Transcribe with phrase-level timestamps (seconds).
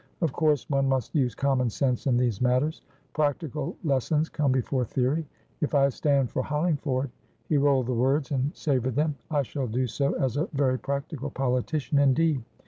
[0.21, 2.81] Of course one must use common sense in these matters.
[3.13, 5.27] Practical lessons come before theory.
[5.59, 7.11] If I stand for Hollingford"
[7.49, 11.99] he rolled the words, and savoured them"I shall do so as a very practical politician
[11.99, 12.43] indeed.